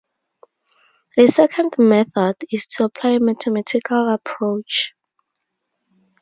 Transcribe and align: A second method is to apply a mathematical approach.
A 1.19 1.27
second 1.27 1.75
method 1.77 2.45
is 2.51 2.65
to 2.65 2.85
apply 2.85 3.11
a 3.11 3.19
mathematical 3.19 4.09
approach. 4.11 4.93